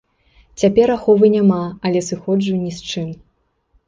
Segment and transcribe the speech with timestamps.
[0.61, 3.13] Цяпер аховы няма, але сыходжу ні з чым.